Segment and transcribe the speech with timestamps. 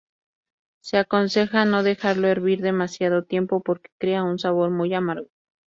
[0.81, 5.29] Se aconseja no dejarlo hervir demasiado tiempo porque crea un sabor muy amargo.